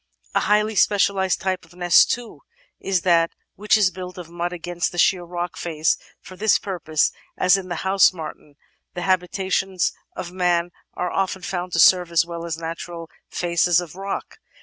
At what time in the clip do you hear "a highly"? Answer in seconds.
0.33-0.73